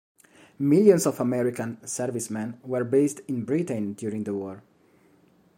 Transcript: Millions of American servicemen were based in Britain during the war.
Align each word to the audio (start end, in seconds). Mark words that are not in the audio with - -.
Millions 0.57 1.05
of 1.05 1.19
American 1.19 1.77
servicemen 1.85 2.59
were 2.63 2.83
based 2.83 3.19
in 3.27 3.45
Britain 3.45 3.93
during 3.93 4.23
the 4.23 4.33
war. 4.33 4.63